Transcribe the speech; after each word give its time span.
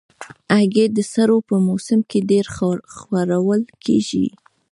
هګۍ 0.55 0.87
د 0.95 0.99
سړو 1.13 1.37
په 1.49 1.55
موسم 1.67 1.99
کې 2.09 2.19
ډېر 2.31 2.45
خوړل 2.95 3.63
کېږي. 3.83 4.27